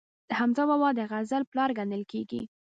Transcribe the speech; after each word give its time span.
حمزه 0.37 0.63
بابا 0.69 0.89
د 0.95 0.99
غزل 1.11 1.43
پلار 1.51 1.69
ګڼل 1.79 2.03
کیږي. 2.11 2.41